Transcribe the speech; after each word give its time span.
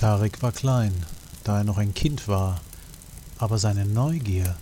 Tarik 0.00 0.40
war 0.40 0.52
klein, 0.52 0.94
da 1.44 1.58
er 1.58 1.64
noch 1.64 1.76
ein 1.76 1.92
Kind 1.92 2.26
war, 2.26 2.62
aber 3.36 3.58
seine 3.58 3.84
Neugier 3.84 4.56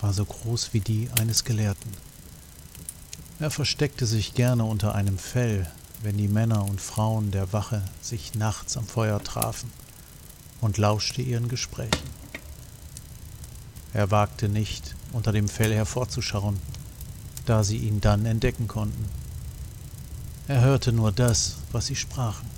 war 0.00 0.12
so 0.12 0.24
groß 0.24 0.72
wie 0.72 0.78
die 0.78 1.08
eines 1.18 1.42
Gelehrten. 1.42 1.90
Er 3.40 3.50
versteckte 3.50 4.06
sich 4.06 4.34
gerne 4.34 4.64
unter 4.64 4.94
einem 4.94 5.18
Fell, 5.18 5.68
wenn 6.04 6.16
die 6.16 6.28
Männer 6.28 6.64
und 6.64 6.80
Frauen 6.80 7.32
der 7.32 7.52
Wache 7.52 7.82
sich 8.00 8.36
nachts 8.36 8.76
am 8.76 8.86
Feuer 8.86 9.20
trafen, 9.20 9.68
und 10.60 10.78
lauschte 10.78 11.22
ihren 11.22 11.48
Gesprächen. 11.48 12.08
Er 13.94 14.12
wagte 14.12 14.48
nicht, 14.48 14.94
unter 15.12 15.32
dem 15.32 15.48
Fell 15.48 15.74
hervorzuschauen, 15.74 16.60
da 17.46 17.64
sie 17.64 17.78
ihn 17.78 18.00
dann 18.00 18.26
entdecken 18.26 18.68
konnten. 18.68 19.08
Er 20.46 20.60
hörte 20.60 20.92
nur 20.92 21.10
das, 21.10 21.56
was 21.72 21.86
sie 21.86 21.96
sprachen. 21.96 22.48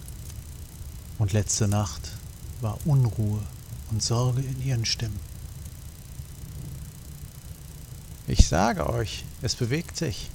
Und 1.19 1.33
letzte 1.33 1.67
Nacht 1.67 2.16
war 2.61 2.79
Unruhe 2.85 3.43
und 3.91 4.03
Sorge 4.03 4.41
in 4.41 4.63
ihren 4.63 4.85
Stimmen. 4.85 5.21
Ich 8.27 8.49
sage 8.49 8.89
euch, 8.91 9.25
es 9.43 9.55
bewegt 9.55 9.97
sich. 9.97 10.31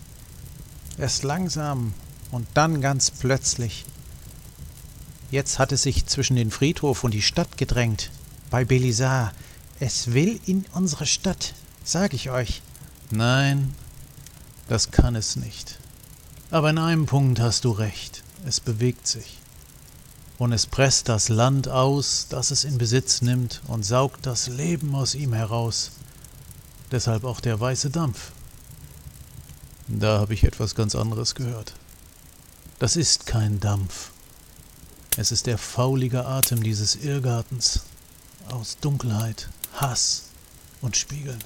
Erst 0.97 1.23
langsam 1.23 1.93
und 2.31 2.47
dann 2.53 2.79
ganz 2.79 3.11
plötzlich. 3.11 3.85
Jetzt 5.29 5.59
hat 5.59 5.71
es 5.71 5.83
sich 5.83 6.05
zwischen 6.05 6.35
den 6.35 6.51
Friedhof 6.51 7.03
und 7.03 7.13
die 7.13 7.21
Stadt 7.21 7.57
gedrängt. 7.57 8.11
Bei 8.49 8.65
Belisar. 8.65 9.33
Es 9.79 10.13
will 10.13 10.39
in 10.45 10.65
unsere 10.73 11.05
Stadt, 11.05 11.53
sag 11.83 12.13
ich 12.13 12.29
euch. 12.29 12.61
Nein, 13.09 13.73
das 14.67 14.91
kann 14.91 15.15
es 15.15 15.35
nicht. 15.35 15.79
Aber 16.51 16.69
in 16.69 16.77
einem 16.77 17.07
Punkt 17.07 17.39
hast 17.39 17.65
du 17.65 17.71
recht. 17.71 18.23
Es 18.45 18.59
bewegt 18.59 19.07
sich. 19.07 19.40
Und 20.41 20.53
es 20.53 20.65
presst 20.65 21.07
das 21.07 21.29
Land 21.29 21.67
aus, 21.67 22.25
das 22.27 22.49
es 22.49 22.63
in 22.63 22.79
Besitz 22.79 23.21
nimmt, 23.21 23.61
und 23.67 23.85
saugt 23.85 24.25
das 24.25 24.47
Leben 24.47 24.95
aus 24.95 25.13
ihm 25.13 25.33
heraus. 25.33 25.91
Deshalb 26.89 27.25
auch 27.25 27.41
der 27.41 27.59
weiße 27.59 27.91
Dampf. 27.91 28.31
Da 29.87 30.17
habe 30.17 30.33
ich 30.33 30.43
etwas 30.43 30.73
ganz 30.73 30.95
anderes 30.95 31.35
gehört. 31.35 31.75
Das 32.79 32.95
ist 32.95 33.27
kein 33.27 33.59
Dampf. 33.59 34.09
Es 35.15 35.31
ist 35.31 35.45
der 35.45 35.59
faulige 35.59 36.25
Atem 36.25 36.63
dieses 36.63 36.95
Irrgartens 36.95 37.81
aus 38.49 38.77
Dunkelheit, 38.81 39.47
Hass 39.75 40.23
und 40.81 40.97
Spiegeln. 40.97 41.43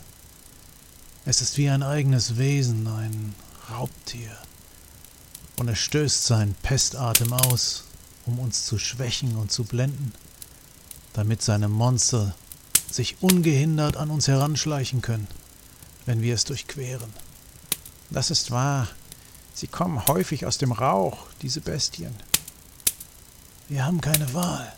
Es 1.25 1.41
ist 1.41 1.57
wie 1.57 1.69
ein 1.69 1.83
eigenes 1.83 2.37
Wesen, 2.37 2.87
ein 2.87 3.35
Raubtier. 3.69 4.37
Und 5.57 5.67
es 5.67 5.80
stößt 5.80 6.25
seinen 6.25 6.53
Pestatem 6.53 7.33
aus, 7.33 7.83
um 8.25 8.39
uns 8.39 8.65
zu 8.65 8.77
schwächen 8.77 9.35
und 9.35 9.51
zu 9.51 9.63
blenden, 9.63 10.13
damit 11.13 11.41
seine 11.41 11.69
Monster 11.69 12.35
sich 12.91 13.21
ungehindert 13.21 13.97
an 13.97 14.09
uns 14.09 14.27
heranschleichen 14.27 15.01
können, 15.01 15.27
wenn 16.05 16.21
wir 16.21 16.35
es 16.35 16.45
durchqueren. 16.45 17.11
Das 18.09 18.31
ist 18.31 18.51
wahr. 18.51 18.87
Sie 19.53 19.67
kommen 19.67 20.05
häufig 20.07 20.45
aus 20.45 20.57
dem 20.57 20.71
Rauch, 20.71 21.27
diese 21.41 21.61
Bestien. 21.61 22.15
Wir 23.67 23.85
haben 23.85 24.01
keine 24.01 24.33
Wahl. 24.33 24.73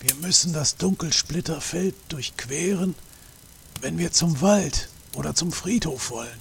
Wir 0.00 0.14
müssen 0.16 0.52
das 0.52 0.76
Dunkelsplitterfeld 0.76 1.94
durchqueren, 2.08 2.94
wenn 3.80 3.98
wir 3.98 4.12
zum 4.12 4.40
Wald 4.40 4.88
oder 5.14 5.34
zum 5.34 5.52
Friedhof 5.52 6.10
wollen. 6.10 6.38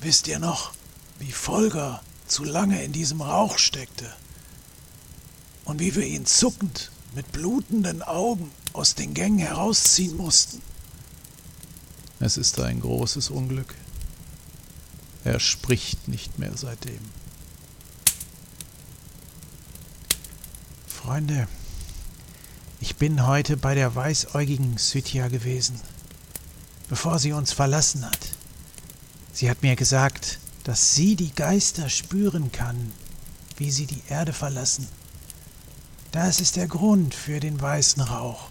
Wisst 0.00 0.28
ihr 0.28 0.38
noch, 0.38 0.72
wie 1.18 1.32
Folger 1.32 2.00
zu 2.28 2.44
lange 2.44 2.82
in 2.84 2.92
diesem 2.92 3.20
Rauch 3.20 3.58
steckte 3.58 4.12
und 5.64 5.80
wie 5.80 5.94
wir 5.94 6.06
ihn 6.06 6.26
zuckend 6.26 6.90
mit 7.14 7.32
blutenden 7.32 8.02
Augen 8.02 8.50
aus 8.72 8.94
den 8.94 9.14
Gängen 9.14 9.38
herausziehen 9.38 10.16
mussten. 10.16 10.62
Es 12.20 12.36
ist 12.36 12.58
ein 12.60 12.80
großes 12.80 13.30
Unglück. 13.30 13.74
Er 15.24 15.40
spricht 15.40 16.08
nicht 16.08 16.38
mehr 16.38 16.52
seitdem. 16.56 17.00
Freunde, 20.86 21.48
ich 22.80 22.96
bin 22.96 23.26
heute 23.26 23.56
bei 23.56 23.74
der 23.74 23.94
weißäugigen 23.94 24.78
Sythia 24.78 25.28
gewesen, 25.28 25.80
bevor 26.88 27.18
sie 27.18 27.32
uns 27.32 27.52
verlassen 27.52 28.04
hat. 28.04 28.30
Sie 29.32 29.50
hat 29.50 29.62
mir 29.62 29.76
gesagt, 29.76 30.38
dass 30.68 30.94
sie 30.94 31.16
die 31.16 31.34
Geister 31.34 31.88
spüren 31.88 32.52
kann, 32.52 32.92
wie 33.56 33.70
sie 33.70 33.86
die 33.86 34.02
Erde 34.10 34.34
verlassen. 34.34 34.86
Das 36.12 36.42
ist 36.42 36.56
der 36.56 36.68
Grund 36.68 37.14
für 37.14 37.40
den 37.40 37.58
weißen 37.58 38.02
Rauch. 38.02 38.50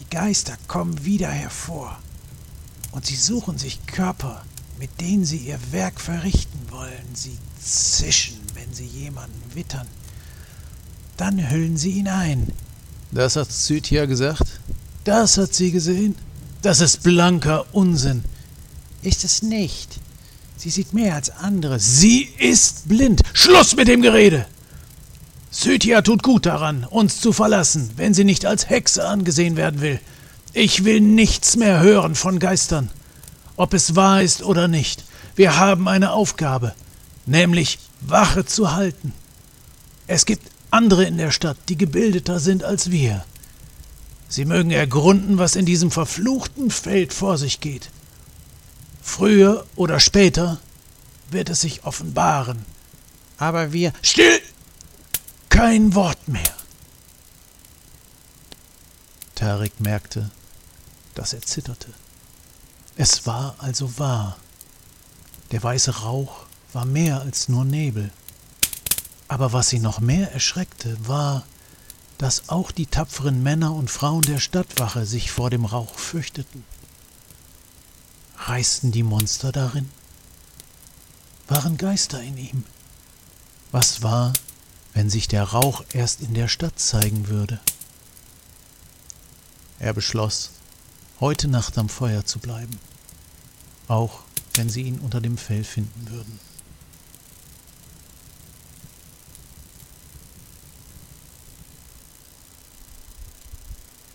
Die 0.00 0.14
Geister 0.14 0.54
kommen 0.68 1.02
wieder 1.02 1.30
hervor 1.30 1.98
und 2.90 3.06
sie 3.06 3.16
suchen 3.16 3.56
sich 3.56 3.86
Körper, 3.86 4.44
mit 4.78 5.00
denen 5.00 5.24
sie 5.24 5.38
ihr 5.38 5.58
Werk 5.70 5.98
verrichten 5.98 6.60
wollen. 6.68 7.14
Sie 7.14 7.38
zischen, 7.58 8.42
wenn 8.52 8.74
sie 8.74 8.84
jemanden 8.84 9.54
wittern. 9.54 9.86
Dann 11.16 11.50
hüllen 11.50 11.78
sie 11.78 11.92
ihn 11.92 12.08
ein. 12.08 12.52
Das 13.12 13.36
hat 13.36 13.50
Zythia 13.50 14.04
gesagt? 14.04 14.60
Das 15.04 15.38
hat 15.38 15.54
sie 15.54 15.72
gesehen? 15.72 16.16
Das 16.60 16.82
ist 16.82 17.02
blanker 17.02 17.64
Unsinn. 17.72 18.24
Ist 19.00 19.24
es 19.24 19.40
nicht. 19.40 20.02
Sie 20.62 20.70
sieht 20.70 20.92
mehr 20.92 21.16
als 21.16 21.30
andere. 21.30 21.80
Sie 21.80 22.28
ist 22.38 22.88
blind. 22.88 23.22
Schluss 23.32 23.74
mit 23.74 23.88
dem 23.88 24.00
Gerede! 24.00 24.46
Sythia 25.50 26.02
tut 26.02 26.22
gut 26.22 26.46
daran, 26.46 26.84
uns 26.84 27.20
zu 27.20 27.32
verlassen, 27.32 27.90
wenn 27.96 28.14
sie 28.14 28.22
nicht 28.22 28.46
als 28.46 28.70
Hexe 28.70 29.08
angesehen 29.08 29.56
werden 29.56 29.80
will. 29.80 29.98
Ich 30.52 30.84
will 30.84 31.00
nichts 31.00 31.56
mehr 31.56 31.80
hören 31.80 32.14
von 32.14 32.38
Geistern, 32.38 32.90
ob 33.56 33.74
es 33.74 33.96
wahr 33.96 34.22
ist 34.22 34.44
oder 34.44 34.68
nicht. 34.68 35.02
Wir 35.34 35.58
haben 35.58 35.88
eine 35.88 36.12
Aufgabe, 36.12 36.76
nämlich 37.26 37.80
Wache 38.00 38.46
zu 38.46 38.72
halten. 38.72 39.12
Es 40.06 40.26
gibt 40.26 40.48
andere 40.70 41.02
in 41.02 41.18
der 41.18 41.32
Stadt, 41.32 41.56
die 41.70 41.76
gebildeter 41.76 42.38
sind 42.38 42.62
als 42.62 42.92
wir. 42.92 43.24
Sie 44.28 44.44
mögen 44.44 44.70
ergründen, 44.70 45.38
was 45.38 45.56
in 45.56 45.66
diesem 45.66 45.90
verfluchten 45.90 46.70
Feld 46.70 47.12
vor 47.12 47.36
sich 47.36 47.58
geht. 47.58 47.90
Früher 49.02 49.66
oder 49.74 49.98
später 49.98 50.58
wird 51.28 51.50
es 51.50 51.60
sich 51.60 51.84
offenbaren. 51.84 52.64
Aber 53.36 53.72
wir. 53.72 53.92
Still! 54.00 54.40
Kein 55.48 55.94
Wort 55.94 56.28
mehr! 56.28 56.56
Tarik 59.34 59.80
merkte, 59.80 60.30
dass 61.14 61.32
er 61.32 61.42
zitterte. 61.42 61.88
Es 62.96 63.26
war 63.26 63.56
also 63.58 63.98
wahr. 63.98 64.38
Der 65.50 65.62
weiße 65.62 66.02
Rauch 66.02 66.46
war 66.72 66.84
mehr 66.84 67.20
als 67.20 67.48
nur 67.48 67.64
Nebel. 67.64 68.10
Aber 69.26 69.52
was 69.52 69.68
sie 69.68 69.80
noch 69.80 69.98
mehr 69.98 70.32
erschreckte, 70.32 70.96
war, 71.08 71.44
dass 72.18 72.48
auch 72.50 72.70
die 72.70 72.86
tapferen 72.86 73.42
Männer 73.42 73.74
und 73.74 73.90
Frauen 73.90 74.22
der 74.22 74.38
Stadtwache 74.38 75.06
sich 75.06 75.32
vor 75.32 75.50
dem 75.50 75.64
Rauch 75.64 75.98
fürchteten. 75.98 76.64
Reisten 78.46 78.90
die 78.90 79.04
Monster 79.04 79.52
darin? 79.52 79.88
Waren 81.46 81.76
Geister 81.76 82.20
in 82.20 82.36
ihm? 82.36 82.64
Was 83.70 84.02
war, 84.02 84.32
wenn 84.94 85.08
sich 85.08 85.28
der 85.28 85.44
Rauch 85.44 85.84
erst 85.92 86.22
in 86.22 86.34
der 86.34 86.48
Stadt 86.48 86.78
zeigen 86.78 87.28
würde? 87.28 87.60
Er 89.78 89.92
beschloss, 89.92 90.50
heute 91.20 91.46
Nacht 91.46 91.78
am 91.78 91.88
Feuer 91.88 92.24
zu 92.24 92.40
bleiben, 92.40 92.80
auch 93.86 94.20
wenn 94.54 94.68
sie 94.68 94.82
ihn 94.82 94.98
unter 94.98 95.20
dem 95.20 95.38
Fell 95.38 95.62
finden 95.62 96.10
würden. 96.10 96.40